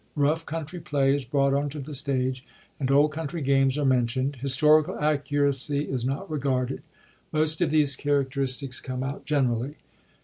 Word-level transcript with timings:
Rough 0.15 0.47
country 0.47 0.79
play 0.79 1.13
is 1.13 1.25
brought 1.25 1.53
on 1.53 1.69
to 1.69 1.79
the 1.79 1.93
stage, 1.93 2.43
and 2.79 2.89
old 2.89 3.11
country 3.11 3.43
games 3.43 3.77
are 3.77 3.85
mentiond. 3.85 4.37
Historical 4.37 4.97
accuracy 4.99 5.83
is 5.87 6.03
not 6.03 6.27
regarded. 6.27 6.81
Most 7.31 7.61
of 7.61 7.69
these 7.69 7.95
characteristics 7.95 8.79
come 8.81 9.03
out 9.03 9.25
generally. 9.25 9.75